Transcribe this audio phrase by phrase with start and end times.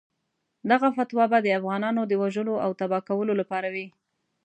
[0.71, 3.87] دغه فتوا به د افغانانو د وژلو او تباه کولو لپاره وي.